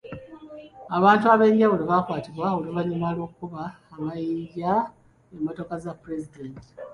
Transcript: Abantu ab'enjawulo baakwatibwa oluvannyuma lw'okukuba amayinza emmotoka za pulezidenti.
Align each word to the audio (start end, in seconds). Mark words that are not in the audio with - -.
Abantu 0.97 1.25
ab'enjawulo 1.33 1.83
baakwatibwa 1.91 2.47
oluvannyuma 2.57 3.07
lw'okukuba 3.15 3.63
amayinza 3.95 4.71
emmotoka 5.35 5.73
za 5.83 5.91
pulezidenti. 6.01 6.69